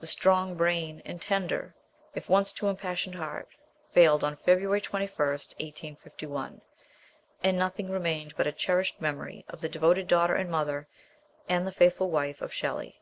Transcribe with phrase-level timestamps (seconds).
[0.00, 1.76] The strong brain, and tender,
[2.12, 3.46] if once too impassioned heart,
[3.92, 6.60] failed on February 21, 1851,
[7.44, 10.88] and nothing remained but a cherished memory of the devoted daughter and mother,
[11.48, 13.00] and the faithful wife of Shelley.